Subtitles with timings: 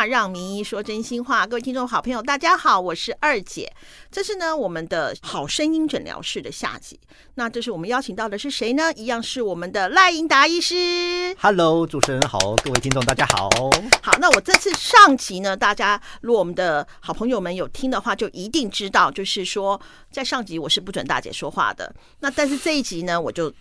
[0.00, 1.46] 话，让名医说真心话。
[1.46, 3.70] 各位听众好朋友，大家好，我是二姐。
[4.10, 6.98] 这是呢我们的好声音诊疗室的下集。
[7.34, 8.90] 那这是我们邀请到的是谁呢？
[8.94, 11.36] 一样是我们的赖英达医师。
[11.38, 13.50] Hello，主持人好，各位听众大家好。
[14.02, 19.78] 好，那我这次上集呢，大家如果我们的好朋友们有听的话，就一定知道，就是说
[20.10, 21.94] 在上集我是不准大姐说话的。
[22.20, 23.52] 那但是这一集呢，我就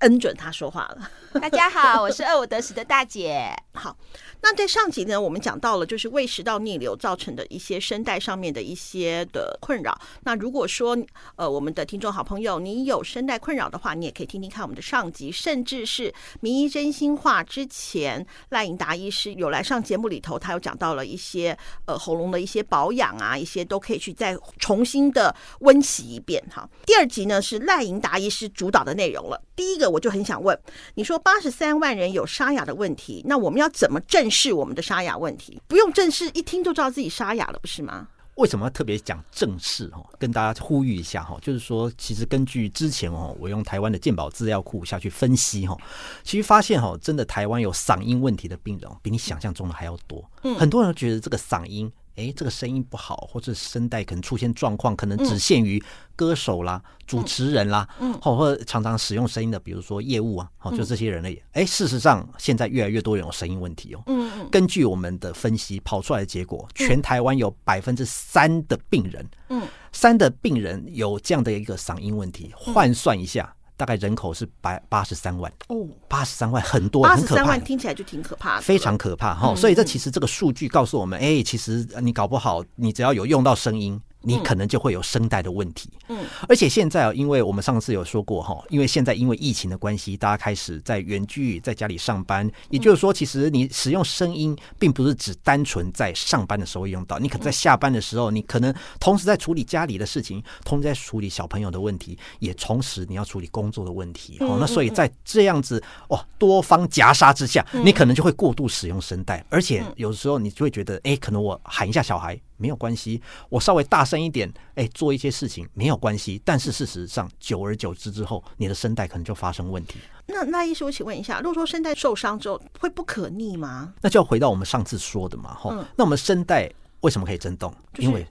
[0.00, 1.10] 恩准她说话了。
[1.40, 3.50] 大家好，我是二五得十的大姐。
[3.78, 3.96] 好，
[4.42, 9.98] 那在上集呢，我们讲到了就是胃食道逆流造成的一些声带上面的一些的困扰。
[10.24, 10.98] 那如果说
[11.36, 21.56] 呃，我们的听众好朋友你有声带困扰的话，你也可以听听看我们的上集，甚至是名医真心话之前赖颖达医师有来上节目里头，他有讲到了一些
[21.86, 26.68] 呃喉咙的一些保养啊，一些都可以去再重新的温习一遍哈。
[26.84, 29.40] 第二集呢是赖颖达医师主导的内容了。
[29.54, 30.58] 第一个我就很想问，
[30.94, 35.60] 你说八十三万人有沙哑的问题，那我们要怎么正视我们的沙哑问题？
[35.66, 38.08] 不用正视，一听就知道自己沙哑了，不是吗？
[38.34, 40.00] 为什么要特别讲正视哈？
[40.16, 45.76] 跟大家呼吁一下哈，就是说，其实根据之前哦，我用台湾的健保资料库下去分析哈，
[46.22, 50.24] 其实发现哈，真的台湾有嗓音问题的病人比你想象中的还要多。
[50.44, 51.92] 嗯，很多人觉得这个嗓音。
[52.18, 55.80] 哎，这个声音不好，或者声带可能出现状况，可能只限于
[56.16, 61.40] 歌手啦、嗯、主持人啦，嗯，或者常常使用声音的，比如说业务啊，好，就这些人而已。
[61.52, 64.02] 哎，事实上，现在越来越多人有声音问题哦。
[64.08, 64.48] 嗯嗯。
[64.50, 73.54] 根据我们的分析跑出来的结果，全台湾有百分之三的病人，嗯，三的病人有这样的一个嗓音问题，换算一下。
[73.78, 75.50] 大概人口是百八十三万。
[75.68, 79.54] 哦，八十三万很多，八十三万听起来就挺可怕的，非常可怕哈。
[79.54, 83.98] 所以这其实这个数据告诉我们，哎，其实你搞不好，你只要有用到声音。
[84.20, 112.38] 你可能就会有声带的问题，嗯，而且现在啊，因为我们上次有说过哈，因为现在因为疫情的关系，大家开始在远距在家里上班，也就是说，其实你使用声音，并不是只单纯在上班的时候用到，你可能在下班的时候，你可能同时在处理家里的事情，同时在处理小朋友的问题，也同时你要处理工作的问题，哦，那所以在这样子哦多方夹杀之下，你可能就会过度使用声带，而且有时候你就会觉得，哎，可能我喊一下小孩。
[112.60, 116.40] 没有关系，我稍微大声一点，哎，做一些事情没有关系。
[116.44, 119.98] 但是事实上，久而久之之后，你的声带可能就发生问题。
[120.26, 123.92] 那那医师，我请问一下，如果说声带受伤之后，会不可逆吗？
[124.00, 125.84] 那就要回到我们上次说的嘛，哈、嗯。
[125.96, 126.70] 那我们声带
[127.00, 127.74] 为什么可以震动？
[127.92, 128.26] 就是、因为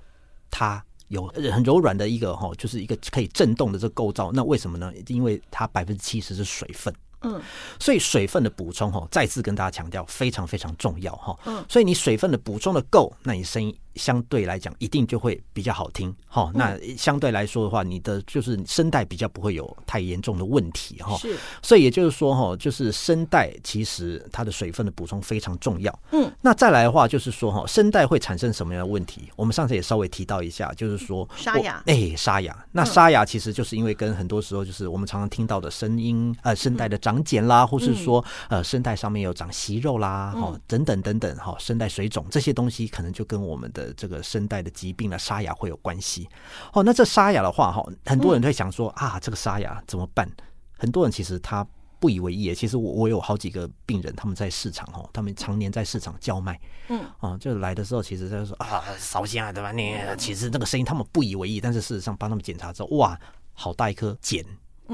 [0.50, 4.32] 它有很柔软的一个哈，就是一个可以震动的这个构造。
[4.32, 4.94] 那为什么呢？
[5.08, 6.94] 因为它百分之七十是水分。
[7.22, 7.42] 嗯，
[7.80, 11.36] 所以水分的补充哈，再次跟大家强调非常非常重要哈。
[11.46, 16.52] 嗯，所以你水分的补充的够，那你声音相对来讲一定就会比较好听哈。
[16.54, 21.18] 那相对来说的话，你的就是声带比较不会有太严重的问题哈。
[21.18, 26.00] 是，所以也就是说哈，就是声带其实它的水分的补充非常重要。
[26.12, 29.30] 嗯，那再来的话就是说哈，声带会产生什么样的问题？
[29.36, 31.82] 我们上次也稍微提到一下，就是说沙哑。
[31.88, 32.66] 哎，沙哑。
[32.72, 46.28] 那沙哑其实就是因为跟很多时候就是我们常常听到的声音呃声带的长茧啦，或是说呃声带上面有长息肉啦，哈、嗯、等等等等哈，声带水肿这些东西可能就跟我们的这个声带的疾病呢沙哑会有关系。
[46.74, 50.30] 哦，那这沙哑的话哈，很多人会想说、嗯、啊，这个沙哑怎么办？
[50.78, 51.66] 很多人其实他
[52.00, 52.54] 不以为意。
[52.54, 56.60] 其实我我有好几个病人，他们在市场哦，他们常年在市场叫卖，
[56.90, 59.72] 嗯啊，就来的时候其实他就说啊，烧香啊，对吧？
[59.72, 63.20] 你其实那个声音他们不以为意，但是事实上帮他们检查之后，哇，
[63.54, 64.44] 好大一颗茧。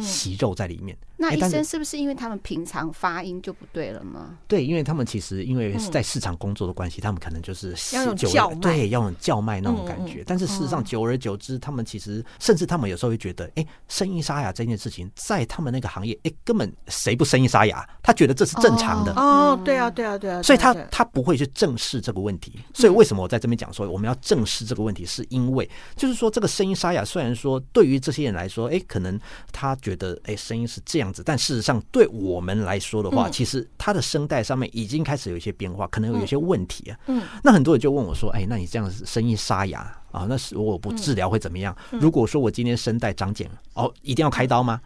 [0.01, 4.37] 息肉在里面，那医生是不是因为他们平常发音就不对了吗？
[4.45, 10.21] 对，因为他们其实因为在市场工作的关系，他们可能就是要用叫卖，对，要用叫卖那种感觉。
[10.27, 17.87] 但是事实上，久而久之，他们其实甚至他们有时候会觉得，哎，声音沙哑这件事情，在他们那个行业，哎，根本谁不声音沙哑？
[18.01, 19.13] 他觉得这是正常的。
[19.13, 20.41] 哦，对啊，对啊，对啊。
[20.41, 22.59] 所以他他不会去正视这个问题。
[22.73, 25.05] 所以为什么我在这边讲说我们要正视这个问题？
[25.05, 29.17] 是因为就是说这个声音沙哑，虽然说对于这些人来说，哎，可能
[29.53, 30.67] 他觉得哎声音。
[30.73, 36.99] 是这样子，但事实上对我们来说的话，嗯、其实它的声带上面已经开始有一些变化，可能有一些问题啊。
[37.05, 39.79] 嗯，那很多人就问我说：“哎，那你这样声音沙哑
[40.11, 40.25] 啊？
[40.27, 41.77] 那是我不治疗会怎么样？
[41.91, 44.81] 嗯、如果说我今天声带长茧，哦，一定要开刀吗？”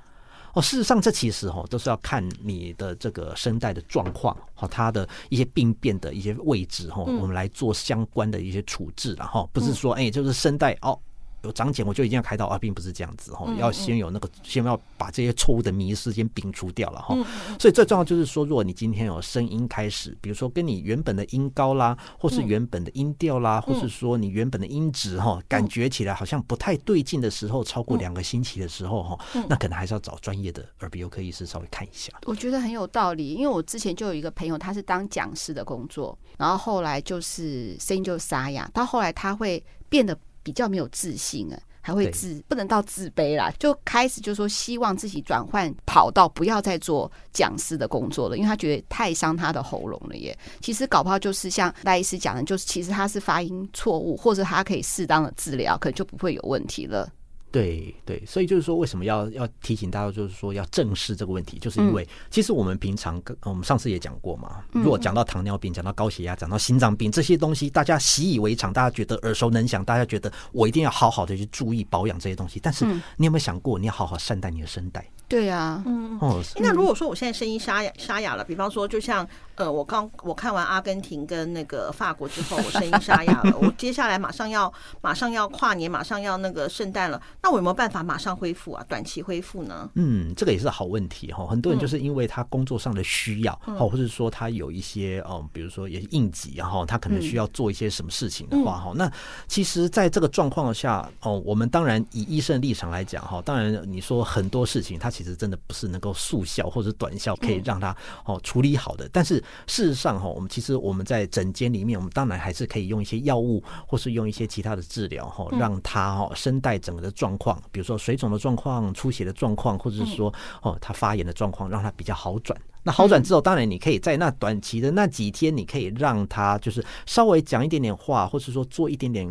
[0.53, 10.99] 哦，事实上，这其实哦都是要看你的这个声带的状况，和，它的一些病变的一些位置，哈、嗯，我们来做相关的一些处置，然后不是说，哎，就是声带哦。
[11.47, 12.47] 有长茧我就一定要开刀。
[12.47, 17.13] 啊，并不是这样子哈，嗯要先有那个先要把这些错误的迷失先摒除掉了哈。
[17.59, 32.13] 所以最重要就是说，如果你今天有声音开始，比如说跟你原本的音高啦，或是原本的音调啦，或是说你原本的音质哈，感觉起来好像不太对劲的时候，超过两个星期的时候哈，那可能还是要找专业的耳鼻喉科医师稍微看一下。
[32.25, 40.17] 我觉得很有道理，因为我之前就有一个朋友，他是当讲师的工作，然后后来就是声音就沙哑，到后来他会变得
[40.47, 41.59] 比较没有自信啊。
[41.81, 50.37] 还会自不能到自卑啦，就开始就说希望自己转换跑道，不要再做讲师的工作了，因为他觉得太伤他的喉咙了耶。
[50.59, 57.09] 其实搞不好就是像赖医师讲的，就是其实他是发音错误，或者他可以适当的治疗，可能就不会有问题了。
[57.49, 72.59] 对对，所以就是说，为什么要要提醒大家，就是说要正视这个问题，就是因为其实我们平常跟我们上次也讲过嘛，如果讲到糖尿病、讲到高血压、讲到心脏病这些东西，大家习以为常，大家觉得耳熟能详，大家觉得我一定要好好的去注意保养这些东西。
[72.59, 72.85] 但是
[73.15, 75.09] 你有没有想过，你要好好善待你的声带？
[75.27, 76.17] 对啊，嗯，
[76.57, 84.71] 那如果说我现在声音沙哑沙哑了，比方说就像呃，我刚我看完阿根廷跟那个法国之后，我声音沙哑了，我接下来马上要
[85.01, 88.85] 马上要跨年，马上要那个圣诞了，那我有没有办法马上恢复啊？
[88.87, 89.89] 短期恢复呢？
[89.95, 91.45] 嗯，这个也是好问题哈。
[91.45, 99.11] 很多人就是因为他工作上的需要，哈、或者说他有一些嗯，比如说也应急然后，他可能需要做一些什么事情的话哈，那
[99.47, 109.09] 其实在这个状况下哦，我们当然以医生的立场来讲哈，当然你说很多事情，它其实真的不是能够速效或者短效可以让它哦处理好的。
[109.11, 120.31] 但是事实上哈，我们其实我们在诊间里面，我们当然还是可以用一些药物，或是用一些其他的治疗哈，让它哈声带整个的状况，比如说水肿的状况、出血的状况，或者是说
[120.61, 122.55] 哦它发炎的状况，让它比较好转。
[122.83, 129.27] 那好转之后，当然你可以在那短期的那几天，你可以让他就是稍微讲一点点话，或是说做一点点。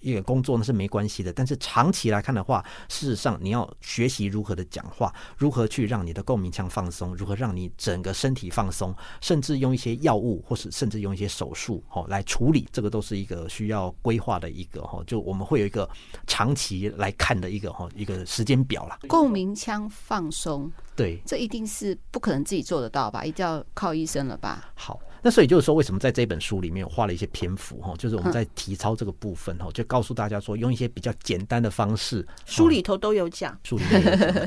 [0.00, 15.88] 一个工作呢是没关系的，但是长期来看的话，事实上你要学习如何的讲话，如何去让你的共鸣腔放松，如何让你整个身体放松，甚至用一些药物，或是甚至用一些手术哦来处理，这个都是一个需要规划的一个哈，就我们会有一个
[16.26, 18.98] 长期来看的一个哈一个时间表啦。
[19.08, 23.24] 共鸣腔放松，对，这一定是不可能自己做得到吧？
[23.24, 24.70] 一定要靠医生了吧？
[24.74, 34.02] 好，那所以就是说，为什么在这本书里面我花了一些篇幅哈，就是我们在体操这个部分哈，就告诉大家说，用一些比较简单的方式，书里头都有讲，书里面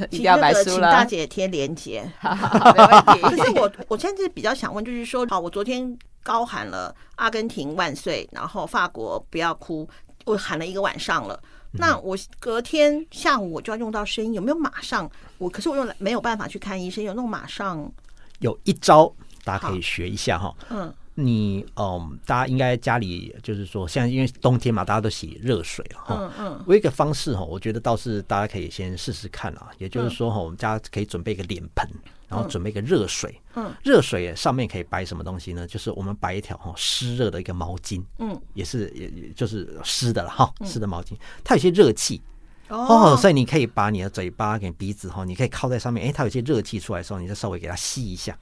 [0.09, 1.05] 请那个请大。
[1.11, 2.09] 姐贴链接。
[2.19, 3.41] 好好 好，没问题。
[3.41, 9.85] 可是我我现在是比较想问，就是说，好，我昨天高喊了阿根廷万岁，然后法国不要哭，
[10.23, 11.37] 我喊了一个晚上了。
[11.73, 15.09] 那我隔天下午我就要用到声音，有没有马上？
[15.37, 17.91] 我可是我用来没有办法去看医生，有那种马上，
[18.39, 20.53] 有一招大家可以学一下哈。
[20.69, 26.15] 嗯你嗯，大家应该家里就是说，现在因为冬天嘛，大家都洗热水了哈。
[26.17, 29.69] 嗯嗯我有一个方式哈，我觉得倒是大家可以先试试看啊。
[29.77, 31.85] 也就是说哈，我们家可以准备一个脸盆，
[32.29, 33.39] 然后准备一个热水。
[33.55, 35.67] 嗯，热水上面可以摆什么东西呢？
[35.67, 41.11] 就是我们摆一条哈湿热的一个毛巾，嗯，也是也也就是湿的了哈，湿的毛巾，
[41.43, 42.21] 它有些热气。
[42.69, 42.77] 哦，
[43.13, 48.35] 哦，所以你可以把你的嘴巴跟鼻子哈，你可以靠在上面，哎，它有些热气出来的时候，你再稍微给它吸一下。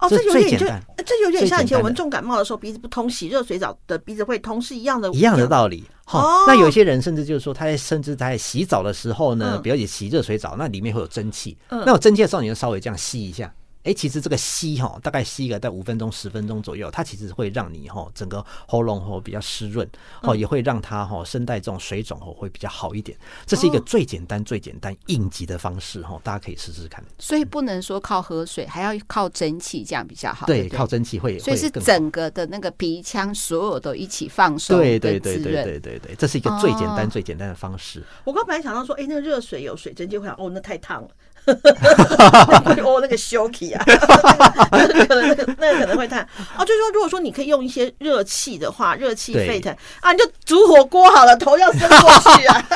[0.00, 0.66] 哦，这这有点就
[1.04, 5.84] 这有点像以前我们重感冒的时候鼻子不通，洗热水澡的鼻子会通是一样的，一样的道理。
[6.04, 11.56] 哈、哦那有些人甚至就是说，他在甚至他在洗澡的时候呢，嗯比如你洗热水澡，那里面会有蒸汽。
[11.68, 13.52] 嗯那有蒸汽的时候，你就稍微这样吸一下。
[13.82, 19.88] 哎，其实这个吸哈，大概吸个在五分钟、十分钟左右，它其实会让你哈整个喉咙吼比较湿润，
[20.22, 23.16] 哦，也会让它哈声带这种水肿吼会比较好一点。
[23.46, 27.04] 这是一个哦最简单、最简单应急的方式哈，大家可以试试看。
[27.18, 30.46] 所以不能说靠喝水，还要靠蒸汽，这样比较好。
[30.46, 35.60] 对，不靠蒸汽会，所以是整个的那个鼻腔所有都一起放松，对对对对。
[35.60, 38.02] 对对对，这是一个最简单、哦最简单的方式。
[38.24, 41.08] 我刚本来想到说，哎、那个热水有水蒸气会好，哦，那太烫了。
[42.84, 43.82] 哦，那个休气啊，
[44.72, 46.20] 那个可能那个那个可能会烫。
[46.56, 52.66] 哦，就是说，如果说你可以用一些热气的话，热气沸腾啊，你就煮火锅好了，头要伸过去啊。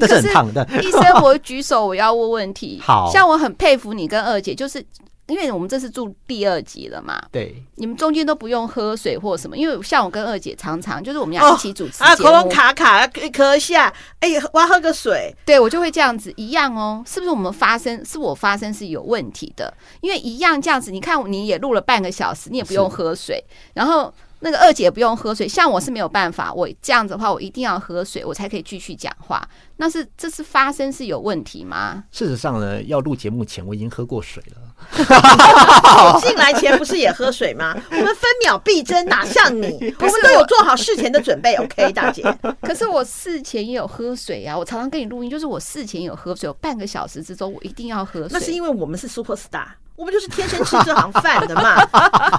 [0.00, 0.66] 可是很烫的。
[0.82, 2.80] 医生，我举手，我要问问题。
[2.82, 4.82] 好像我很佩服你跟二姐，就是
[5.30, 15.34] 因为我们这是住第二集了嘛，对，你们中间都不用喝水或什么，因为像我跟二姐常常就是我们俩一起主持啊，节喉咙，卡卡，一下，哎、我要喝个水。
[15.46, 19.72] 对我就会这样子一样哦，是不是我们发声是我发声是有问题的？
[20.00, 23.44] 因为一样这样子，你看你也录了半个小时，你也不用喝水，
[23.74, 24.12] 然后。
[24.42, 29.46] 那个二姐也不用喝水，像我是没有办法，我这样子的话，我一定要喝水，我才可以继续讲话。
[29.76, 32.04] 那是这是发生是有问题吗？
[32.10, 34.69] 事实上呢，要录节目前我已经喝过水了。
[36.20, 37.74] 进来前不是也喝水吗？
[37.90, 39.66] 我们分秒必争，哪像你？
[40.00, 41.54] 我们都有做好事前的准备。
[41.62, 42.22] OK，大姐。
[42.62, 48.30] 可是我事前也有喝水啊，我常常跟你录音，就是我事前有喝水，有半个小时之中我一定要喝水。
[48.32, 49.66] 那是因为我们是 super star。
[50.00, 51.84] 我们就是天生吃这行饭的嘛，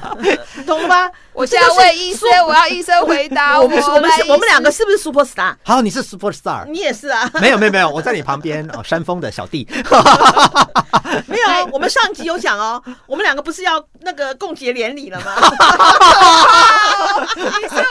[0.65, 1.07] 懂了吗？
[1.31, 3.65] 我现在问医生，我要医生回答我。
[3.65, 5.53] 我们我们我们两个是不是 super star？
[5.63, 7.29] 好，你是 super star，你也是啊。
[7.39, 9.67] 没有没有没有，我在你旁边哦，山峰的小弟。
[11.27, 15.35] 没有，我们上集有讲哦，我们两个不是要那个共结连理了吗？
[17.35, 17.83] 你是不要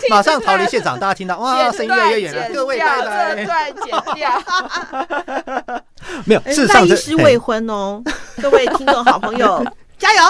[0.00, 3.36] 听，马上逃离现场，大家听到哇，声音越来越远了，各位拜拜。
[3.36, 4.42] 这段剪掉。
[6.24, 8.02] 没有，事实上是未婚哦。
[8.40, 9.64] 各位听众好朋友，
[9.98, 10.22] 加油！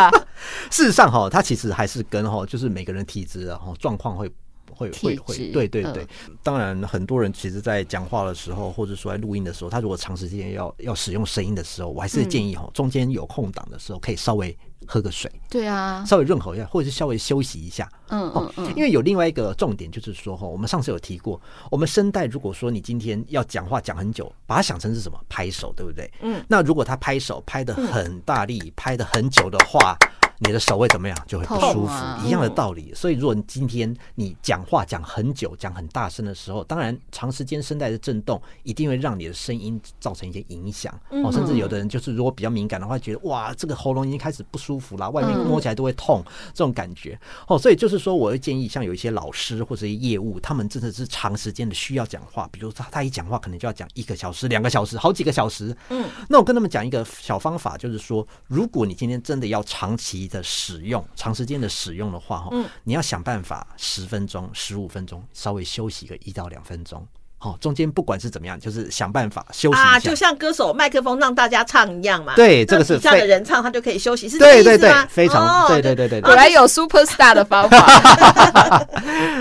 [0.70, 4.30] 事实上哈，它其实还是跟哈，就是每个人体质然后状况会
[4.70, 6.06] 会会会，对对对。
[6.42, 14.56] 当然，很多人其实，在讲话的时候，或者说在录音的时候，他如果长时间要要使用声音的时候，我还是建议哈，中间有空档的时候，可以稍微。
[14.88, 21.38] 喝个水，对啊，稍微润喉一下，或者是稍微休息一下，嗯嗯嗯，因为有另外一个重点就是说哈，我们上次有提过，
[21.70, 25.20] 我们声带如果说你今天要讲话讲很久，把它想成是什么？
[25.28, 26.10] 拍手，对不对？
[26.22, 29.94] 嗯，那如果他拍手拍的很大力，拍的很久的话。
[30.40, 31.18] 你的手会怎么样？
[31.26, 31.92] 就会不舒服，
[32.24, 32.92] 一样的道理。
[32.94, 41.32] 所以，如果你今天你讲话讲很久、讲很大声的时候，当然长时间声带的震动一定会让你的声音造成一些影响哦。
[41.32, 46.22] 甚至有的人就是如果比较敏感的话，觉得哇，这个喉咙已经开始不舒服了，外面摸起来都会痛，
[46.54, 47.18] 这种感觉
[47.48, 47.58] 哦。
[47.58, 55.76] 所以就是说，我会建议像有一些老师或者业务，他们真的是长时间的需要讲话，比如他他一讲话可能就要讲一个小时、两个小时、好几个小时。
[55.88, 60.27] 嗯，那我跟他们讲一个小方法，就是说，如果你今天真的要长期。
[60.28, 62.50] 的使用长时间的使用的话，哈，
[62.84, 67.04] 你要想办法十分钟、十五分钟稍微休息个一到两分钟，
[67.38, 72.34] 好，中间不管是怎么样，就是想办法休息啊，就像歌手麦克风让大家唱一样嘛。
[72.34, 78.86] 对，这个是这样的人唱，他就可以休息，是对对对，非常对对对对，果然有 super star 的方法。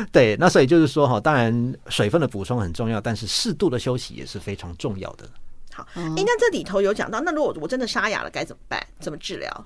[0.11, 5.25] 对，那所以就是说哈，当然水分的补充很重要，但是适度的休息也是非常重要的。
[5.73, 8.79] 好，哎，那这里头有讲到，那如果我真的沙哑了该怎么办？
[8.99, 9.65] 怎么治疗？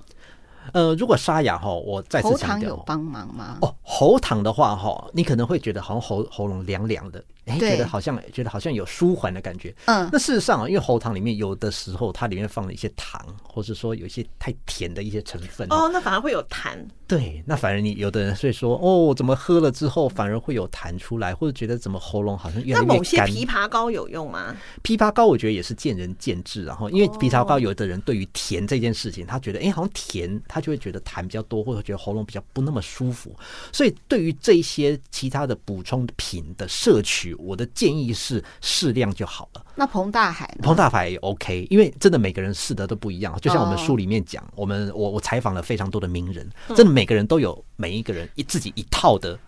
[0.72, 3.58] 呃，如果沙哑哈，我再次强调，有帮忙吗？
[3.60, 7.22] 哦，喉糖的话哈，你可能会觉得好像喉喉咙凉凉的。
[7.46, 9.74] 哎，觉得好像觉得好像有舒缓的感觉。
[9.86, 15.66] 嗯，那事实上啊，因为喉糖里面有的时候它里面放了一些糖，或者说有一些太甜的一些成分。
[15.70, 16.78] 哦，那反而会有痰。
[17.06, 22.86] 对，那反而你有的人所以说，哦，怎么喝了之后反而会有痰出来，或者觉得怎么喉咙好像越来越干。
[22.86, 24.56] 那某些枇杷膏有用吗？
[24.82, 33.36] 枇杷膏我觉得也是见仁见智，然后因为枇杷膏有的人对于甜这件事情，他觉得哎好像甜，他就会觉得痰比较多，或者觉得喉咙比较不那么舒服。
[33.72, 38.12] 所以对于这些其他的补充品的摄取，我的建议。
[38.14, 39.64] 是适量就好了。
[39.74, 43.36] 那彭大海，彭大海也 OK，因为真的每个人试的都不一样。
[43.40, 49.38] 就像我们书里面讲，我们我我采访了非常多的名人，真的每个人都有每一个人一自己一套的。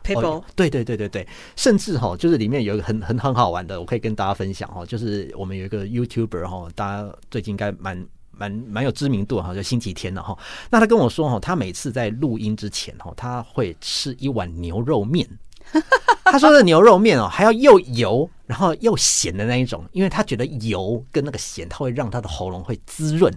[0.57, 10.37] 对对对对对，甚至哈，就是里面有一个很很很好玩的，我可以跟大家分享哈，就是我们有一个 YouTuber 哈，大家最近应该蛮蛮蛮有知名度哈，叫星期天了哈。
[10.71, 15.29] 那他跟我说哈，他每次在录音之前哈，他会吃一碗牛肉面。
[16.33, 18.29] 他说的牛肉面哦，还要又油。
[18.47, 23.33] 然后又咸的那一种，因为他觉得油跟那个咸，它会让他的喉咙会滋润。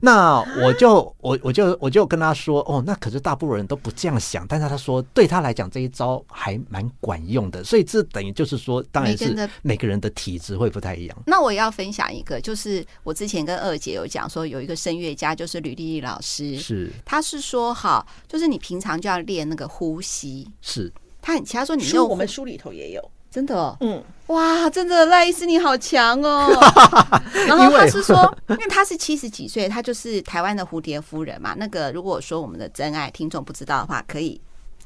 [0.00, 7.62] 那我就我我就我就跟他说，哦，那可是大部分人都不这样想，但是他说对他来讲这一招还蛮管用的。
[7.62, 11.22] 所以这等于就是说，当然是每个人的体质会不太一样。
[11.26, 20.50] 那我也要分享一个，就是我之前跟二姐有讲说，有一个声乐家就是吕丽丽老师，是他是说哈，就是你平常就要练那个呼吸。
[20.62, 20.90] 是
[21.26, 23.10] 他很，其他说你用我们书里头也有。
[23.28, 26.48] 真的，嗯，哇，真的赖医师你好强哦。
[27.48, 28.16] 然后他是说，
[28.48, 31.52] 因为他是七十几岁，他就是台湾的蝴蝶夫人嘛。
[31.58, 34.40] 那个如果说我们的真爱听众不知道的话，可以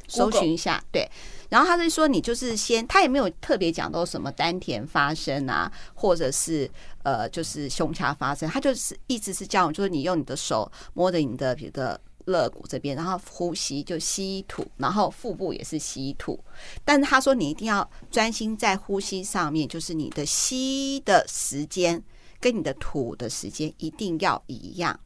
[0.08, 0.82] 搜寻一下。
[0.90, 1.06] 对，
[1.50, 6.68] 然后他就说，你就是先，他也没有特别讲到什么丹田发声啊，或者是
[7.02, 12.00] 呃，就是胸腔发声，他就是一直是叫，就是你用你的手摸着你的别的。
[12.26, 16.38] 肋骨这边，然后呼吸就吸吐，然后腹部也是吸吐。
[16.84, 22.02] 但是他说你一定要专心在呼吸上面，就是你的吸的时间
[22.40, 24.98] 跟你的吐的时间一定要一样。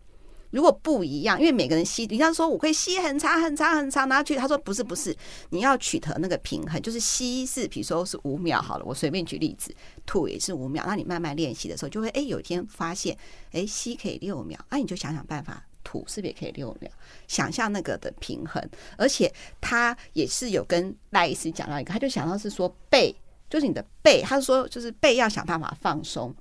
[0.51, 5.13] 如果不一样，因为每个人吸，你像说我可以吸很长很长很长，拿去他说不是不是，
[5.51, 9.75] 你要取得那个平衡，就是吸是比如说是五秒好了，我随便举例子，
[10.07, 13.19] 吐也是五秒，那你慢慢练习的时候，就会哎有一天发现
[13.51, 15.61] 哎吸可以六秒，那你就想想办法。
[15.85, 16.89] 土是不是也可以六秒？
[17.29, 18.61] 想象那个的平衡，
[18.97, 23.15] 而且他也是有跟赖医师讲到一个，他就想到是说背，
[23.49, 26.35] 就是你的背，他说就是背要想办法放松，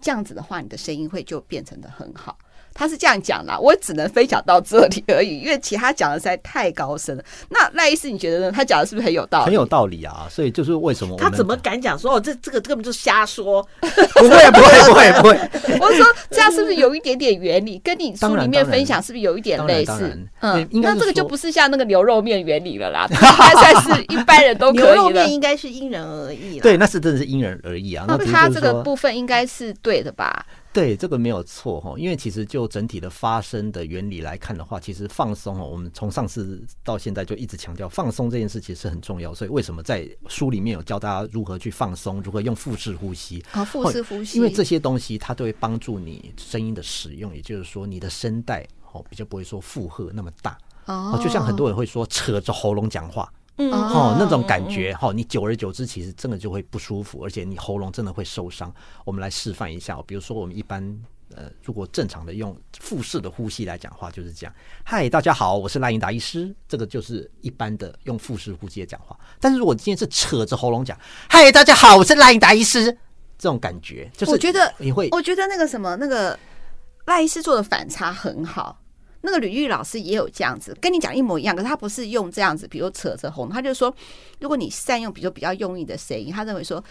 [0.00, 2.38] 这样子的话，你的声音会就变成的很好。
[2.74, 7.24] 他是这样讲啦，我只能分享到这里而已，因为其他讲的实在太高深了。
[7.50, 8.52] 那赖医师，你觉得呢？
[8.52, 9.46] 他讲的是不是很有道理？
[9.46, 10.26] 很有道理啊！
[10.30, 13.66] 所以就是为什么他怎么敢讲说哦，这这个根本就是瞎说？
[13.80, 20.18] 不会不会 不会不会，我是说这样是不是有一点点原理，跟你书里面分享是不是有一点类似？
[20.40, 25.32] 嗯，那这个就不是像那个牛肉面原理了啦，应该算是一般人都牛可以了肉面。
[25.32, 26.62] 应该是因人而异了。
[26.62, 28.04] 对，那是真的是因人而异啊。
[28.06, 30.44] 那他这个部分应该是对的吧？
[30.72, 43.44] 对，这个没有错哈，因为其实就整体的发生的原理来看的话，其实放松哦，我们从上次到现在就一直强调放松这件事其实是很重要，所以为什么在书里面有教大家如何去放松，如何用腹式呼吸？
[43.52, 58.72] 啊，腹式呼吸，因为这些东西它都会帮助你声音的使用，也就是说你的声带哦比较不会说负荷那么大哦哦，就像很多人会说扯着喉咙讲话，嗯哦，那种感觉哈，你久而久之，其实真的就会不舒服，而且你喉咙真的会受伤。
[59.04, 60.82] 我们来示范一下哦，比如说我们一般
[61.34, 64.54] 呃，如果正常的用腹式的呼吸来讲话，就是这样。
[64.84, 69.18] 嗨，大家好，我是赖英达医师，这个就是一般的用腹式呼吸的讲话。
[69.38, 72.84] 但是如果今天是扯着喉咙讲，嗨，大家好，我是赖英达医师，
[73.38, 76.38] 这种感觉就是我觉得你会我觉得那个什么那个
[77.04, 78.78] 赖医师做的反差很好。
[79.22, 83.94] 那个吕玉老师也有这样子，跟你讲一模一样，可是他不是用这样子，比如扯着红，他就说，
[84.40, 86.82] 如果你善用，比如比较用力的声音，他认为说，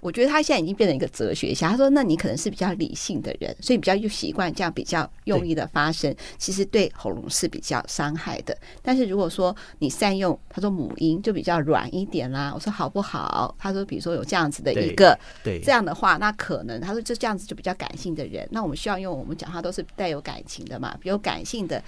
[0.00, 1.70] 我觉得他现在已经变成一个哲学家。
[1.70, 8.56] 他说，那你可能是比较理性的人，所以比较习惯这样比较用力的发声，其实对喉咙是比较伤害的。
[8.82, 12.52] 但是如果说你善用，他说母音就比较软一点啦。
[12.54, 13.54] 我说好不好？
[13.58, 15.18] 他说，比如说有这样子的一个。
[15.42, 21.82] 对这样的话，那可能他说就这样子就比较感性的人，那我们需要用我们讲话都是带有感情的嘛，比如感性的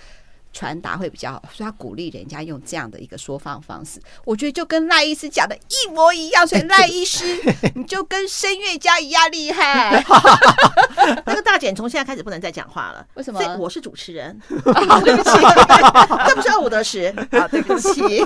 [0.52, 7.24] 传达会比较好，所以他鼓励人家用这样的一个说法方式，我觉得就跟赖医师讲的一模一样，所以赖医师
[7.74, 10.04] 你就跟声乐家一样厉害，
[11.26, 14.40] 那个大姐从现在开始不能再讲话了，为什么所以我是主持人，
[14.88, 15.30] 好 对不起，
[16.28, 17.00] 这不是二五得十。
[17.30, 18.24] 啊对不起，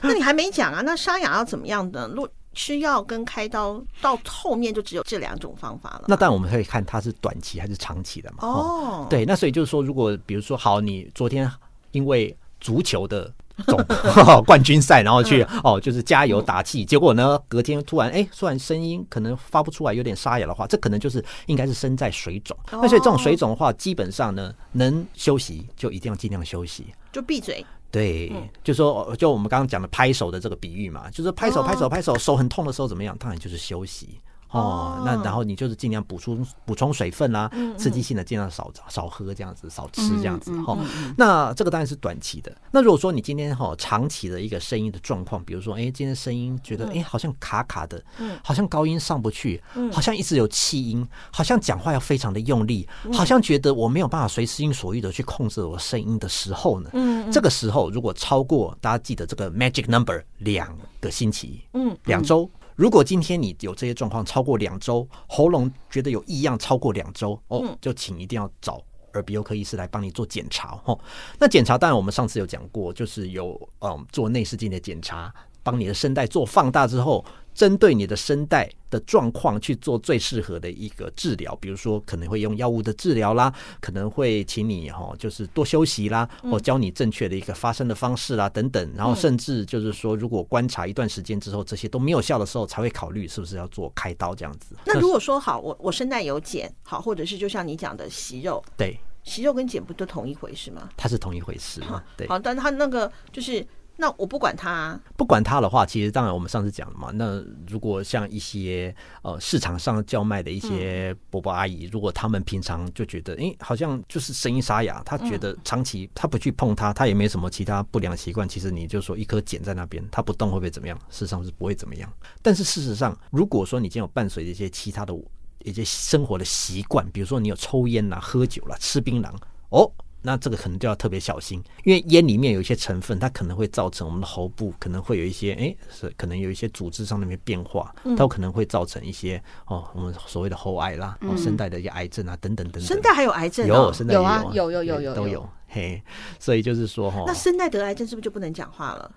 [0.00, 0.82] 那你还没讲啊？
[0.84, 2.06] 那沙哑要怎么样的？
[2.08, 6.04] 如吃药跟开刀到后面就只有这两种方法了。
[6.08, 8.38] 那当然我们可以看它是短期还是长期的嘛。
[8.40, 11.50] 哦，对，那所以就是说，如果比如说，好，你昨天
[11.92, 13.32] 因为足球的
[13.66, 13.78] 总
[14.46, 22.56] 冠军赛，然后去哦，就是加油打气，结果呢，隔天突然哎，突然声音可能发不出来，有点沙哑的话，这可能就是应该是身在水肿。
[22.70, 26.86] 那所以这种水肿的话，基本上呢，能休息就一定要尽量休息。
[27.10, 27.64] 就闭嘴。
[27.92, 28.32] 对，
[28.64, 33.14] 就说就我们刚刚讲的拍手的这个比喻嘛，就是拍手拍手拍手，手很痛的时候怎么样？
[33.18, 34.18] 当然就是休息。
[34.52, 40.76] 哦，那然后你就是尽量补充补充水分啦、刺激性的尽量少少喝这样子，少吃这样子哈。
[41.16, 42.54] 那这个当然是短期的。
[42.70, 48.02] 那如果说你今天哈长期的一个声音的状况，比如说哎，今天声音觉得哎好像卡卡的，
[48.44, 56.90] 好像高音上不去，好像一直有气音，好像讲话要非常的用力，好像觉得我没有办法随心所欲的去控制我声音的时候呢，
[57.32, 62.50] 这个时候如果超过大家记得这个 magic number 两个星期，嗯，两周。
[62.76, 68.80] 如果今天你有这些状况超过两周，喉咙觉得有异样超过两周，哦，就请一定要找
[69.14, 70.98] 耳鼻喉科医师来帮你做检查哦。
[71.38, 75.32] 那检查当然我们上次有讲过，就是有嗯做内视镜的检查，
[75.62, 94.74] 帮你的声带做放大之后，针对你的声带的状况去做最适合的一个治疗，比如说可能会用药物的治疗啦，可能会请你哈就是多休息啦，或教你正确的一个发声的方式啦等等，然后甚至就是说如果观察一段时间之后这些都没有效的时候，才会考虑是不是要做开刀这样子。
[94.84, 100.88] 那如果说好，我我声带有茧，好，或者是就像你讲的息肉，对，息肉跟茧不都同一回事吗？
[100.96, 102.02] 它是同一回事嘛？
[102.16, 102.26] 对。
[102.28, 103.66] 好，但它那个就是。
[104.02, 107.12] 那我不管他，不管他的话，其实当然我们上次讲了嘛。
[107.14, 118.48] 那如果像一些呃市场上叫卖的一些伯伯阿姨，如果他们平常就觉得，哎，好像就是声音沙哑，他觉得长期他不去碰它，他也没什么其他不良习惯。
[118.48, 120.98] 其实你就说一颗茧在那边，它不动会不会怎么样？
[121.08, 122.12] 事实上是不会怎么样。
[122.42, 125.14] 但是事实上，如果说你今天有伴随着一些其他的
[125.62, 129.32] 一些生活的习惯，比如说你有抽烟啦、喝酒啦、吃槟榔，
[129.68, 129.88] 哦。
[130.22, 142.82] 那这个可能就要特别小心，因为烟里面有一些成分，它可能会造成我们的喉部可能会有一些，哎，是可能有一些组织上面变化，它有可能会造成一些哦，我们所谓的喉癌啦，哦，声带的一些癌症啊，等等等等。
[142.82, 143.66] 声带还有癌症？
[143.66, 145.48] 有，声带有啊，有有有有都有。
[145.66, 146.02] 嘿，
[146.38, 149.10] 所以就是说哈，那声带得癌症是不是就不能讲话了？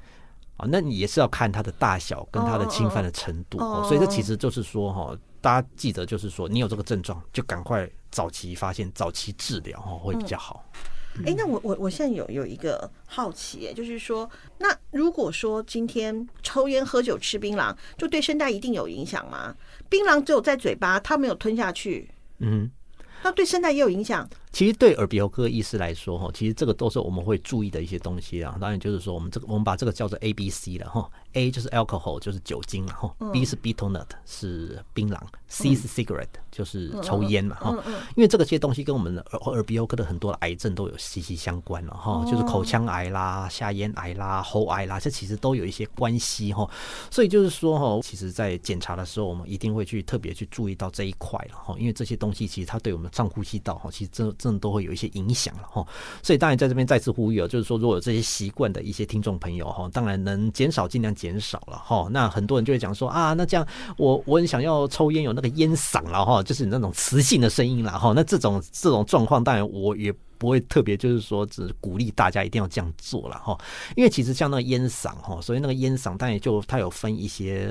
[0.57, 10.63] 啊，那你也是要看它的大小跟它的侵犯的程度，所以这其实就是说哈，大家记得就是说，你有这个症状就赶快早期发现、早期治疗哈，会比较好。
[11.23, 19.55] 哎，那我我我现在有有一个好奇，哎，就是说，那如果说今天抽烟、喝酒、吃槟榔，就对声带一定有影响吗？
[19.87, 22.69] 槟榔只有在嘴巴，它没有吞下去，嗯，
[23.23, 24.27] 那对声带也有影响。
[24.51, 28.57] 其实对耳鼻喉科医师来说，哈，其实这个都是我们会注意的一些东西啊。
[28.59, 31.09] 当然就是说，我们这个我们把这个叫做 A B C 了哈。
[31.33, 33.13] A 就是 alcohol，就是酒精了哈。
[33.33, 35.19] B 是 betel nut，是槟榔。
[35.47, 37.75] C 是 cigarette，就是抽烟嘛哈。
[38.15, 42.23] 因为这个些东西跟我们的耳鼻喉科的很多的癌症都有息息相关了哈。
[42.29, 46.69] 就是口腔癌啦、下咽癌啦、喉癌啦，这其实都有一些关系哈。
[47.11, 51.75] 所以就是说哈，其实在检查的时候，我们一定会去特别去注意到这一块了哈。
[51.79, 55.85] 因为这些东西其实它对我们上呼吸道哈，其实真真的都会有一些影响了哈。
[56.21, 61.15] 所以当然在这边再次呼吁哦，就是说如果有这些习惯的一些听众朋友哈，当然能减少尽量。
[61.15, 63.65] 减少了哈，那很多人就会讲说啊，那这样
[63.95, 70.13] 我我很想要抽烟，有那个烟嗓了哈，就是那种磁性的声音了哈，那这种这种状况，当然我也。
[70.37, 73.57] 不会特别就是说，只鼓励大家一定要这样做了哈，
[73.95, 77.69] 因为其实像那个烟嗓哈，所以那个烟嗓当然就它有分一些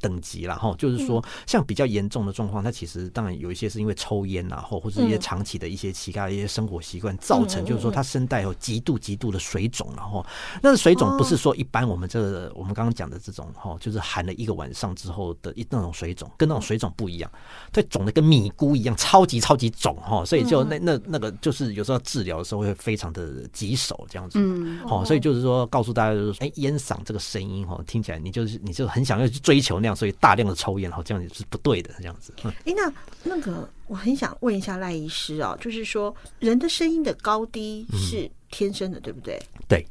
[0.00, 10.24] 等级了哈，就是说像比较严重的状况，它其实当然有一些是因为抽烟啊，或或者一些长期的一些其他的一些生活习惯造成，就是说它声带有极度极度的水肿了哈。
[10.62, 17.30] 那水肿不是说一般我们这个我们刚刚讲的这种哈，就是含了一个晚上之后的一那种水肿，跟那种水肿不一样，
[17.72, 22.00] 它肿的跟米菇一样，超级超级肿哈，所以就那那那个就是有时候。
[22.06, 32.32] 治疗的时候会非常的棘手，这样子，嗯，好，所以就是说，告诉大家就是说，哎，烟嗓这个声音哈，听起来你就是你就很想要去追求那样，所以大量的抽烟，哈，这样子是不对的，这样子。
[32.64, 32.90] 哎，那
[33.22, 39.38] 那个我很想问一下赖医师啊，就是说，人的声音的高低是天生的，对不对？
[39.68, 39.86] 对。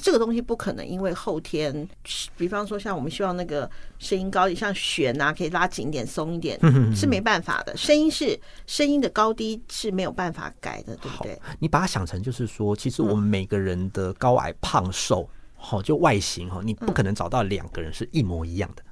[0.00, 1.88] 这个东西不可能因为后天，
[2.36, 6.58] 比方说像我们希望那个声音高，像弦啊，可以拉紧一点、松一点，
[6.94, 7.76] 是没办法的。
[7.76, 11.38] 声音是声音的高低是没有办法改的，对不对？
[11.58, 18.82] 你把它想成就是说，其实我们每个人的高矮胖瘦，好就外形哈，你不可能找到两个人是一模一样的。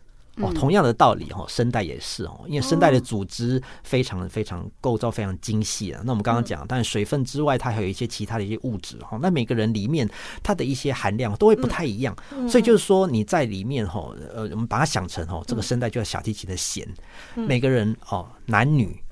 [0.41, 6.01] 哦，同样的道理哦，声带也是哦，因为声带的组织非常非常构造非常精细啊。
[6.05, 9.19] 那我们刚刚讲，但水分之外，它还有一些其他的一些物质哈。
[9.21, 10.09] 那每个人里面
[10.43, 12.17] 它的一些含量都会不太一样，
[12.49, 16.87] 所以就是说你在里面哈，呃，我们把它想成哦，这个声带就像小提琴的弦，
[17.35, 19.03] 每个人哦，男女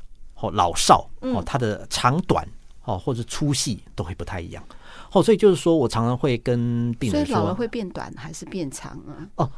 [0.41, 2.47] 哦，老少哦，它的长短
[2.87, 4.65] 哦，或者粗细都会不太一样。
[5.13, 9.29] 哦，所以就是说我常常会跟病人说，老人会变短还是变长啊？
[9.37, 9.51] 哦。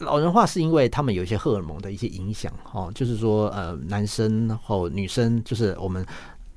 [0.00, 6.04] 老人化是因为他们有一些荷尔蒙的一些影响，哦，就是说，呃，男生或女生，就是我们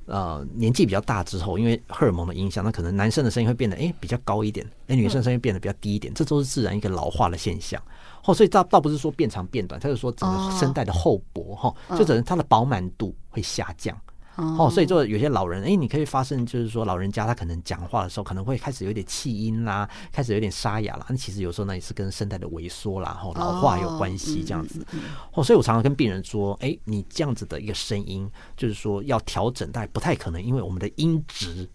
[0.04, 7.82] 呃年纪比较大之后，因为荷尔蒙的影响，那可能男生的声音会变得哎比较高一点，哎，女生声音变得比较低一点，这都是自然一个老化的现象。
[8.26, 13.98] 哦，所以倒倒不是说变长变短，它是说整个声带的厚薄哈，就整个它的饱满度会下降。
[14.36, 21.04] 哦，所以就有些老人，哎，你可以发现，就是说老人家他可能讲话的时候，可能会开始有点气音啦，开始有点沙哑啦。
[21.10, 24.86] 那其实有时候那也是跟声带的萎缩啦、后老化有关系这样子。
[25.34, 31.68] 哦，所以我常常跟病人说，哎，你这样子的一个声音，就是说要调整，但不太可能，因为我们的音质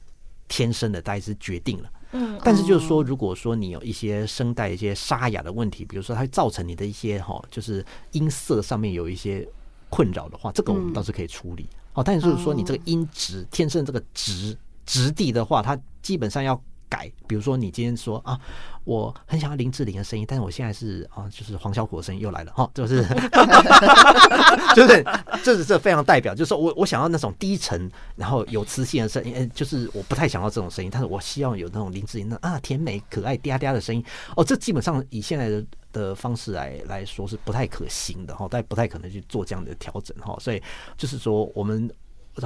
[0.48, 1.90] 天生的大概是决定了。
[2.14, 9.48] 嗯，但是就是说，如果说你有一些声带一些沙哑的问题，比如说它会造成你的一些哈，就是音色上面有一些
[9.90, 11.68] 困扰的话，这个我们倒是可以处理。
[11.96, 14.56] 哦，但是就是说，你这个音质天生这个质
[14.86, 16.62] 质地的话，它基本上要
[16.96, 17.12] 改。
[17.28, 18.40] 比如说，你今天说啊，
[18.86, 23.04] 我很想要林志玲的声音，但是我现在是啊，就是黄小虎的声音又来了哈，就是
[24.76, 25.04] 就是
[25.44, 34.04] 这是这非常代表，就是说我我想要那种低沉，然后有磁性的声音，就是我不太想要这种声音，但是我希望有那种林志玲的啊甜美可爱嗲嗲的声音。
[34.38, 35.64] 哦，这基本上以现在的。
[35.96, 40.62] 的方式来来说是不太可行的哈，但不太可能去做这样的调整哈，所以
[40.98, 41.90] 就是说，我们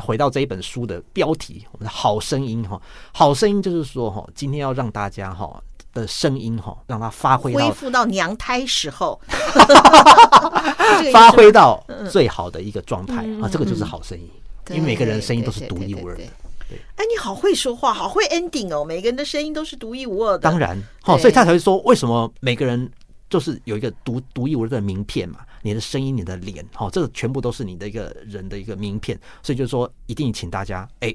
[0.02, 2.80] 回到这一本书的标题，我们的好声音哈，
[3.12, 5.62] 好声音就是说哈，今天要让大家哈
[5.94, 9.20] 的声音哈，让它发挥恢复到娘胎时候，
[11.14, 14.30] 发挥到最好的一个状态啊，这个就是好声音，
[14.70, 16.24] 因为每个人的声音都是独一无二的。
[16.70, 20.40] 对，哎，你好会说话，好会 ending 哦，每个人的声音都是独一无二的。
[20.40, 22.92] 当然，好，所以他才会说，为什么每个人。
[23.30, 31.14] 就是有一个独独一无二的名片嘛，你的声音、你的脸，好，这个全部都是你的一个人的一个名片，所以就是说，一定请大家，哎，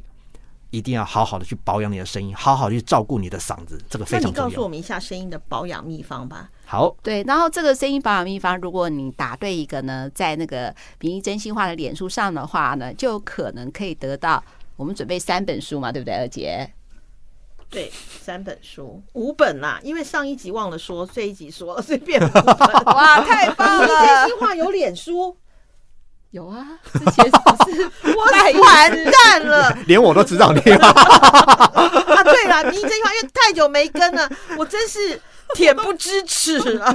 [0.70, 4.48] 一定要好好的去保养你的声音，好好去照顾你的嗓子，这个非常重要。
[4.48, 6.50] 你告诉我们一下声音的保养秘方吧。
[6.66, 14.42] 好，对，然后这个声音保养秘方，如果你答对一个呢，在那个名医真心话的脸书上的话呢，就可能可以得到
[14.76, 16.68] 我们准备三本书嘛，对不对，二姐？
[17.70, 22.44] 对，三本书，五本啦，因为上一集忘了说，这一集说随便五本。
[22.94, 23.88] 哇，太棒了！
[23.88, 25.36] 真心话有脸书，
[26.30, 28.24] 有啊，之前是我
[28.62, 30.60] 完蛋了，连我都知道你。
[30.70, 35.20] 啊，对了，你真心话因为太久没跟了，我真是
[35.56, 36.94] 恬不知耻啊，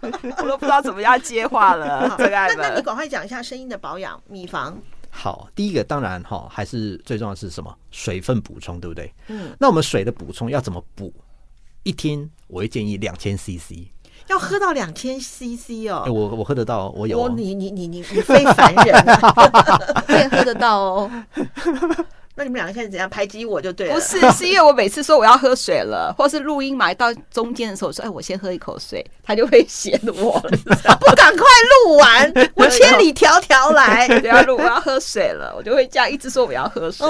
[0.42, 2.14] 我都不知道怎么样接话了。
[2.18, 4.78] 那那你赶快讲一下声音的保养秘方。
[5.10, 7.76] 好，第一个当然哈，还是最重要的是什么？
[7.90, 9.12] 水分补充，对不对？
[9.28, 9.54] 嗯。
[9.58, 11.12] 那我们水的补充要怎么补？
[11.82, 13.88] 一天我会建议两千 CC，
[14.28, 16.04] 要喝到两千 CC 哦。
[16.06, 17.18] 我我喝得到，我有。
[17.18, 18.94] 我你你你你你非凡人，
[20.08, 21.10] 我也喝得到哦。
[22.40, 23.94] 那你们两个现在怎样排挤我就对了？
[23.94, 31.44] 不是，是因为我每次说我要喝水了，或是录音埋到中间的时候说：“哎，我先喝一口水。”他就会嫌我 不赶快
[31.84, 37.06] 录完，我千里迢迢来 不要录，我要喝水了，我就会这样一直说我要喝水。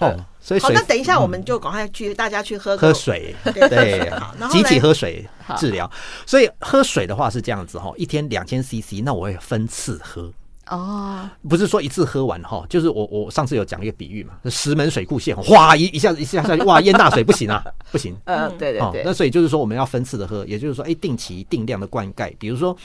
[0.00, 4.12] 哦，所以好，那等一下我们就赶快去，大家去喝喝水，对，
[4.50, 5.24] 集体喝水
[5.56, 5.88] 治疗。
[6.26, 10.32] 所以喝水的话是这样子哈，一天两千 CC，那我会分次喝。
[10.68, 18.16] 哦，不是说一次喝完哈，就是我我上次有讲一个比喻嘛，石门水库线，哗一一下子一下下去，哇 淹大水不行啊，不行。
[18.24, 19.02] 嗯，对对对。
[19.04, 22.34] 那所以就是说我们要分次的喝，也就是说，哎，定期定量的灌溉。
[22.38, 22.76] 比如说，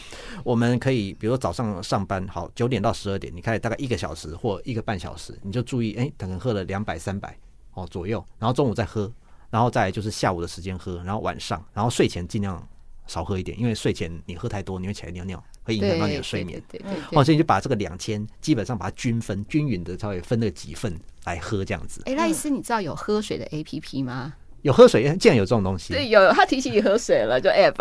[0.44, 7.36] 我们可以，比如说早上上班好九点到十二点，你开始大概一个小时或一个半小时，你就注意，哎，可能喝了两百三百
[7.74, 9.12] 哦左右，然后中午再喝，
[9.50, 12.62] 然后再就是下午的时间喝，然后晚上，然后睡前尽量
[13.08, 15.42] 少喝一点，因为睡前你喝太多，你会起来尿尿。
[15.64, 22.02] 会影响到你的睡眠，对对哦，所以你就把这个两千基本上把它均分、均匀的稍微分了几份来喝，这样子。
[22.06, 24.34] 哎，赖斯，你知道有喝水的 A P P 吗？
[24.62, 25.94] 有喝水，竟然有这种东西。
[25.94, 27.76] 对，有，他提醒你喝水了，就 App。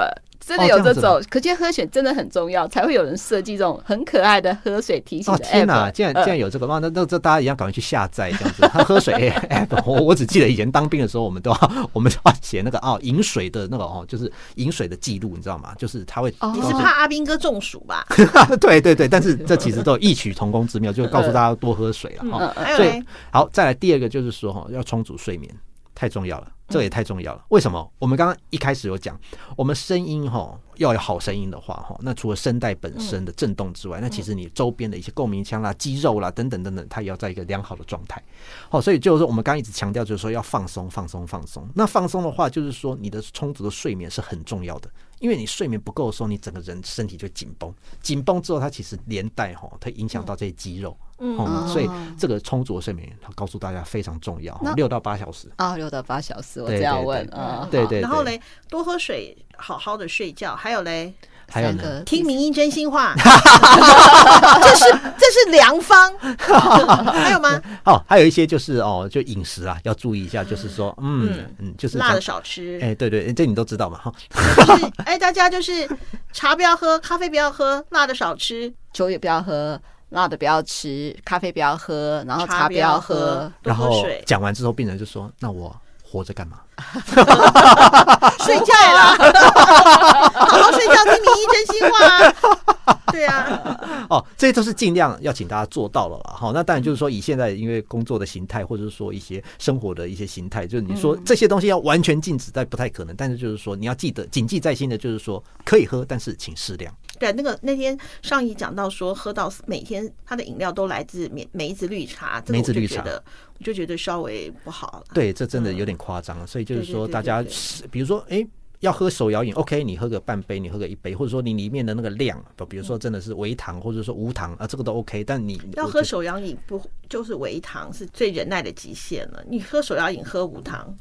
[0.49, 5.51] 真的有这种，可见喝水真的很重要，才会有人设计这种很可爱的喝水提醒的 App。
[5.51, 6.79] 天哪，竟然竟然有这个哇！
[6.79, 8.63] 那那这大家一样赶快去下载这样子。
[8.73, 15.75] 他喝水 App，我我只记得以前当兵的时候，我们都要我们都要写那个哦饮水的那个哦，就是饮水的记录，你知道吗？
[15.77, 16.33] 就是他会。
[16.55, 18.07] 你是怕阿兵哥中暑吧？
[18.59, 22.55] 对对对，但是这其实都有异曲同工之妙，就是告诉大家多喝水了哈。
[22.77, 25.55] 所以好，再来第二个就是说哈，要充足睡眠，
[25.99, 26.53] 太重要了。
[26.69, 27.43] 这也太重要了。
[27.49, 27.93] 为什么？
[27.99, 29.19] 我们刚刚一开始有讲，
[29.57, 38.23] 我们声音哈要有好声音的话哈，那除了声带本身的震动之外，那其实你周边的一些共鸣腔啦、肌肉啦等等等等，它也要在一个良好的状态。
[38.69, 41.67] 好，所以就是说，我们刚刚一直强调，就是说要放松、放松、放松。
[41.75, 44.91] 那放松的话，就是说你的充足的睡眠是很重要的。
[45.21, 61.13] 因为你睡眠不够的时候，你整个人身体就紧绷，紧绷之后，它其实连带哈，它影响到这些肌肉，嗯，所以这个充足的睡眠，他告诉大家非常重要，六到八小时啊，六到八小时，我这样问啊，对对，然后嘞，多喝水，好好的睡觉，还有嘞。
[61.51, 64.85] 还有呢，听名医真心话， 这是
[65.17, 66.15] 这是良方。
[66.21, 67.59] 还有吗？
[67.87, 72.79] 哦，还有一些就是哦，就饮食啊，要注意一下，就是说，嗯嗯，就是辣的少吃。
[72.83, 74.13] 哎，对对，这你都知道嘛哈。
[74.31, 75.89] 就是哎，大家就是
[76.35, 85.75] 茶不要喝，咖啡不要喝，辣的少吃，酒也不要喝，辣的不要吃，咖啡不要喝，然后茶不要喝，然后讲完之后，病人就说：“那我。”
[86.11, 86.61] 活着干嘛？
[88.45, 89.17] 睡觉啦，
[90.35, 92.97] 好好睡觉，听名医真心话。
[93.13, 96.37] 对啊，哦，这些都是尽量要请大家做到了了。
[96.39, 103.17] 好，那当然就是说，以现在因为工作的形态，或者是说一些生活的一些形态，就是你说这些东西要完全禁止，但不太可能。
[103.17, 106.95] 但是就是说，你要记得谨记在心的，就是说可以喝，但是请适量。
[107.19, 113.23] 对，那个那天上一讲到说，喝到每天他的饮料都来自梅梅子绿茶，梅子绿茶的，
[113.59, 115.05] 我就觉得稍微不好。
[115.13, 116.47] 对，这真的有点夸张了。
[116.47, 117.45] 所以就是说，大家
[117.91, 118.47] 比如说，哎，
[118.81, 125.25] 要喝手摇饮，OK，你喝个半杯，你喝个一杯，或者说你里面的那个量，不，比如说真的是微糖，或者说无糖啊，这个都 OK。
[125.25, 129.45] 但你要喝手摇饮，不就是微糖是最忍耐的极限了？
[129.49, 130.97] 你喝手摇饮喝无糖，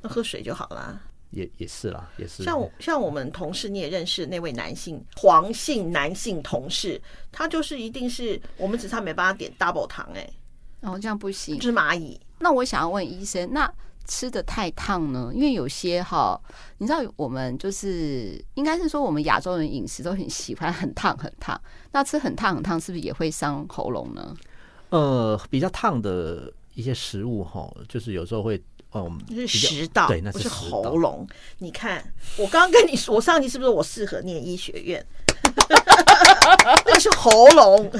[0.00, 1.00] 那喝水就好啦。
[1.30, 6.98] 也也是啦，也是像像我们同事，你也认识那位男性黄姓男性同事，
[7.30, 10.26] 他就是一定是我们只差没办法点 double 糖哎，
[10.80, 12.20] 哦这样不行，就是蚂蚁。
[12.38, 13.70] 那我想要问医生，那
[14.06, 15.30] 吃的太烫呢？
[15.34, 16.40] 因为有些哈，
[16.78, 21.60] 你知道我们就是应该是说我们亚洲人饮食都很喜欢很烫很烫，
[21.92, 24.36] 那吃很烫很烫是不是也会伤喉咙呢？
[24.90, 28.62] 呃，比较烫的一些食物哈，就是有时候会。
[28.90, 31.28] 哦，那是食道，对，那是喉咙。
[31.58, 32.02] 你看，
[32.38, 35.06] 我刚刚跟你说，我上集是不是我适合念医学院？
[36.86, 37.90] 那是喉咙。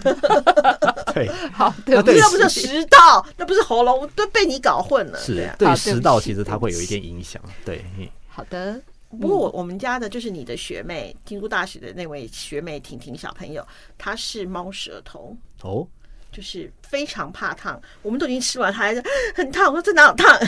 [1.14, 5.18] 对，好，那不是食道，那不是喉咙，都被你搞混了。
[5.18, 7.42] 是，对食道其实它会有一点影响。
[7.64, 7.84] 对，
[8.28, 8.80] 好的。
[9.10, 15.34] 不过我我们家的就是你的学妹，京都大学的那位学妹婷婷小朋友，她是猫舌头。
[15.62, 15.86] 哦。
[16.30, 19.02] 就是非常怕烫，我们都已经吃完，他还是
[19.34, 19.66] 很烫。
[19.66, 20.38] 我说这哪有烫？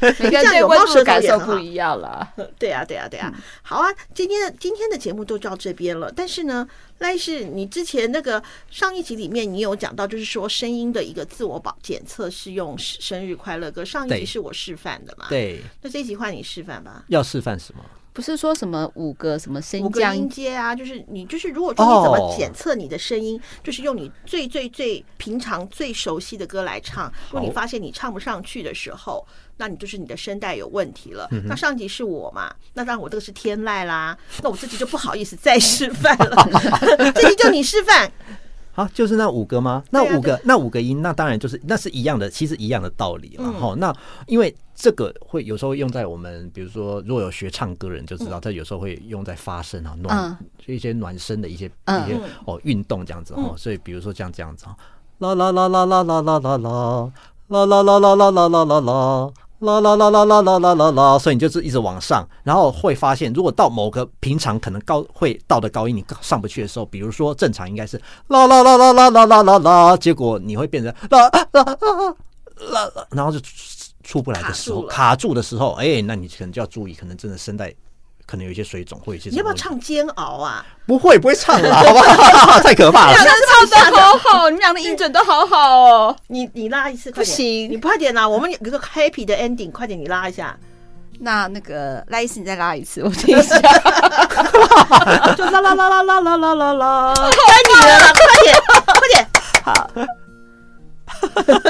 [0.18, 2.26] 这样有猫舌感受不一样了。
[2.58, 3.32] 对啊，对啊，对啊。
[3.62, 6.10] 好啊，今天的今天的节目都到这边了。
[6.10, 6.66] 但是呢，
[6.98, 13.84] 赖是你之前那个上一集里面，你有讲到，就是说声音的一个自我保检测是用生日快乐歌。
[13.84, 15.26] 上一集是我示范的嘛？
[15.28, 15.62] 对。
[15.82, 17.04] 那这一集换你示范吧。
[17.08, 17.84] 要示范什么？
[18.18, 27.08] 不是说什么五个什么声五个降音阶啊，就是你就是如果说你怎么哦检测你的声音，就是用你最最最平常最熟悉的歌来唱。
[27.30, 29.24] 如果你发现你唱不上去的时候，
[29.58, 31.28] 那你就是你的声带有问题了。
[31.30, 36.48] 嗯那上集是我嘛，那当然我这个是天籁啦，那我这集就不好意思再 示范了，
[37.14, 38.10] 这集就你示范。
[38.78, 39.82] 啊，就是那五个吗？
[39.90, 43.52] 那五个，那五个音，那当然就是那是一样的，其实一样的道理了嗯。
[43.54, 43.92] 哈、那
[44.28, 52.22] 因为这个会有时候用在我们，比如说如果有学唱歌人就知道，这有时候会用在发声啊，暖、一些暖身的一些、嗯一些嗯。
[52.46, 54.76] 哦运动这样子哈、嗯所以比如说像这样子哈，
[55.18, 56.58] 啦啦啦啦啦啦啦啦啦
[57.48, 59.32] 啦啦啦啦啦啦啦啦啦。
[59.60, 71.78] 啦啦啦啦啦啦啦啦啦，所以你就是一直往上，然后会发现，如果到某个平常可能高会到的高音，你上不去的时候，比如说正常应该是啦啦啦啦啦啦啦啦啦，结果你会变成啦啦啦啦
[72.70, 73.52] 啦，然后就出
[74.04, 77.74] 出不来的时候，卡住的时候，哎，那你可能就要注意，可能真的声带
[78.30, 79.54] 可能有一些水肿，或有一些你要不要？
[79.54, 80.62] 唱煎熬啊？
[80.86, 82.60] 不会，不会唱了， 好不好？
[82.60, 83.16] 太可怕了。
[83.16, 86.16] 唱的 好好，你们俩的音准都好好哦。
[86.26, 88.28] 你你拉一次，快点不行你快点啦！
[88.28, 90.54] 我们有个 happy 的 ending，快点你拉一下，
[91.20, 93.58] 那那个赖医师，你再拉一次，我 听一下。
[95.34, 97.30] 就啦啦啦啦啦啦啦啦啦，该
[97.66, 99.26] 你了啦，快点快点，
[99.64, 99.90] 好，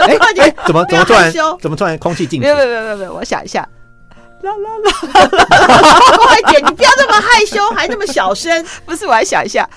[0.07, 2.57] 哎快点哎，怎么怎么突然怎么突然空气静止没有？
[2.57, 3.67] 没有没有没有没有，我想一下。
[4.43, 4.91] 啦啦啦
[6.17, 6.65] 快点！
[6.65, 8.65] 你不要这么害羞，还那么小声。
[8.87, 9.69] 不是，我还想一下。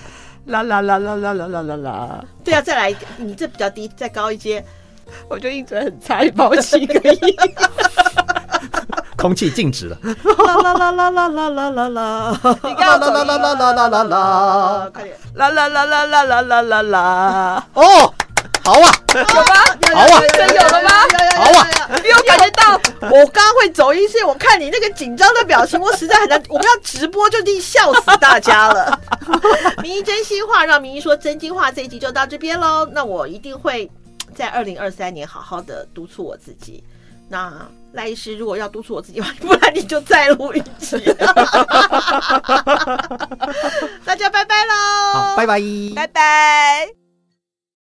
[0.45, 2.19] 啦啦啦啦啦啦啦啦啦！
[2.43, 4.63] 对啊，再来一个，你这比较低，再高一阶。
[5.29, 7.35] 我觉得音准很差，你帮我起个音。
[9.17, 9.97] 空气静止了。
[10.47, 12.39] 啦啦啦啦啦啦啦啦啦！
[12.63, 14.89] 你刚刚走音啦啦啦啦啦啦！
[14.91, 15.15] 快点！
[15.35, 17.67] 啦啦啦啦啦啦啦啦啦！
[17.73, 18.13] 哦，
[18.63, 19.55] 好啊，有吗？
[19.93, 20.89] 好啊真有了吗？
[21.35, 21.67] 好啊
[22.03, 22.73] 你有感觉到
[23.09, 26.41] 我刚刚会走音，是因为我看你那个紧张的表情，我实在很难。
[26.47, 28.99] 我们要直播就地笑死大家了。
[29.81, 32.87] 名医真心话，让名医说真心话，这一集就到这边喽。
[32.91, 33.89] 那我一定会
[34.35, 36.83] 在二零二三年好好的督促我自己。
[37.27, 37.51] 那
[37.93, 40.97] 赖医师如果要督促我自己不然你就再录一集。
[44.05, 44.73] 大家拜拜喽，
[45.13, 45.59] 好，拜拜。
[45.95, 47.00] 拜拜。